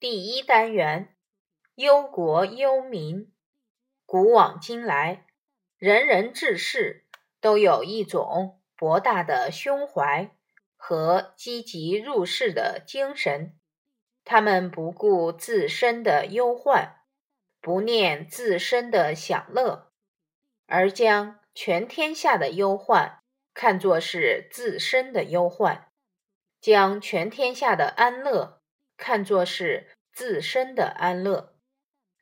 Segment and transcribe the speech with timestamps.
[0.00, 1.16] 第一单元：
[1.74, 3.32] 忧国忧民。
[4.06, 5.26] 古往今来，
[5.76, 7.08] 人人志士
[7.40, 10.30] 都有一种博大的胸怀
[10.76, 13.58] 和积极入世的精神。
[14.24, 17.00] 他们不顾自身的忧患，
[17.60, 19.90] 不念自身的享乐，
[20.68, 25.90] 而将全天下的忧患看作是自身的忧患，
[26.60, 28.57] 将全天下的安乐
[28.98, 31.54] 看作是自身的安乐。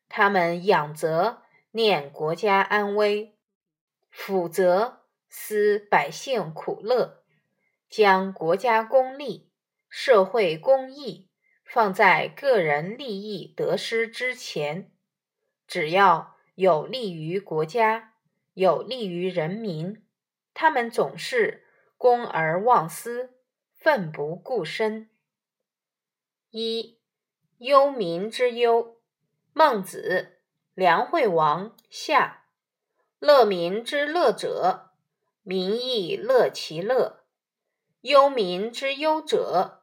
[0.09, 1.43] 他们养则。
[1.73, 3.37] 念国家安危，
[4.09, 7.23] 俯则思百姓苦乐，
[7.91, 9.51] 将国家公利、
[9.91, 11.29] 社会公益
[11.63, 14.91] 放在个人利益得失之前。
[15.67, 18.15] 只要有利于国家、
[18.55, 20.03] 有利于人民，
[20.55, 21.67] 他们总是
[21.99, 23.35] 公而忘私，
[23.75, 25.11] 奋不顾身。
[26.59, 26.99] 一
[27.59, 28.97] 忧民之忧，
[29.53, 30.39] 孟子。
[30.73, 32.47] 梁惠王下，
[33.19, 34.93] 乐民之乐者，
[35.43, 37.25] 民亦乐其乐；
[38.01, 39.83] 忧民之忧者，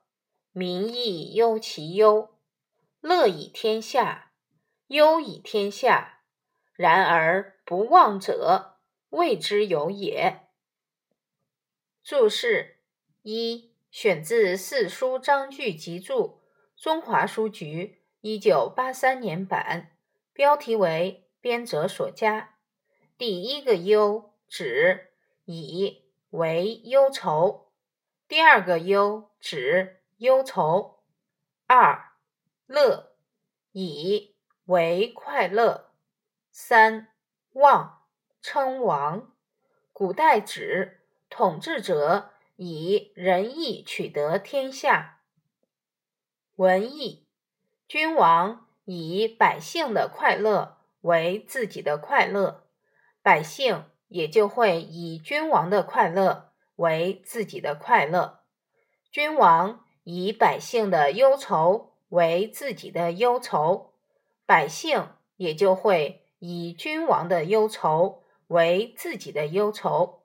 [0.51, 2.39] 民亦忧其忧。
[3.01, 4.31] 乐以天下，
[4.87, 6.23] 忧以天下。
[6.73, 10.47] 然而不忘者，谓之有也。
[12.03, 12.79] 注释
[13.21, 16.39] 一：选自《四书章句集注》，
[16.83, 19.91] 中华书局一九八三年版。
[20.33, 22.57] 标题为编者所加。
[23.17, 25.13] 第一个忧指
[25.45, 27.71] 以为忧愁，
[28.27, 30.99] 第二个忧指忧愁。
[31.67, 32.11] 二
[32.65, 33.13] 乐
[33.71, 35.93] 以为快乐。
[36.51, 37.13] 三
[37.53, 38.01] 忘
[38.41, 39.33] 称王，
[39.93, 45.21] 古代指统治者以仁义取得天下。
[46.55, 47.25] 文艺
[47.87, 48.63] 君王。
[48.85, 52.65] 以百姓的快乐为自己的快乐，
[53.21, 58.41] 百姓也就会以君王的快乐为自己的快乐；
[59.09, 63.93] 君王以百姓的忧愁为自己的忧愁，
[64.45, 70.23] 百姓也就会以君王的忧愁为自己的忧愁。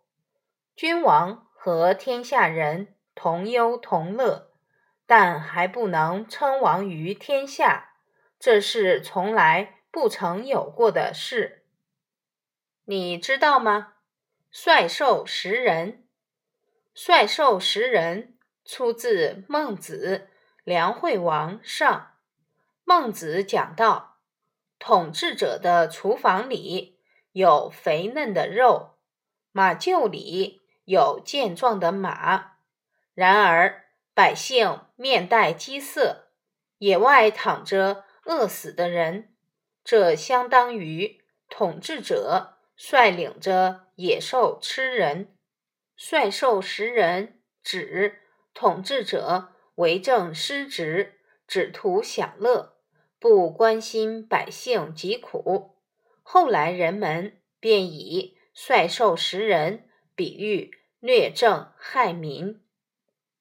[0.74, 4.47] 君王和天下人同忧同乐，
[5.08, 7.94] 但还不能称王于天下。
[8.38, 11.62] 这是从来不曾有过的事，
[12.84, 13.94] 你知道吗？
[14.50, 16.04] 率兽食人，
[16.94, 18.36] 率兽食人
[18.66, 20.28] 出自《孟子·
[20.62, 21.90] 梁惠王上》。
[22.84, 24.18] 孟子讲到，
[24.78, 26.98] 统治者的厨房里
[27.32, 28.98] 有肥嫩的肉，
[29.52, 32.58] 马厩里有健壮的马，
[33.14, 33.87] 然而
[34.18, 36.30] 百姓面带饥色，
[36.78, 38.04] 野外躺着。
[38.24, 39.32] 饿死的人，
[39.84, 45.36] 这相当于统治者率领着野兽吃人。
[45.96, 48.18] 率兽食人，指
[48.52, 52.74] 统治者为政失职，只图享乐，
[53.20, 55.76] 不关心百姓疾苦。
[56.24, 62.60] 后来人们便以率兽食人比喻虐政害民。